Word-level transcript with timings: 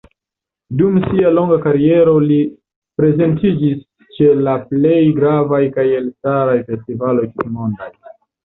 Dum 0.77 0.95
sia 1.01 1.29
longa 1.39 1.57
kariero 1.65 2.15
li 2.31 2.37
prezentiĝis 3.01 3.85
ĉe 4.17 4.33
la 4.49 4.57
plej 4.73 4.99
gravaj 5.21 5.63
kaj 5.77 5.87
elstaraj 6.01 6.59
festivaloj 6.73 7.31
tutmondaj. 7.37 7.95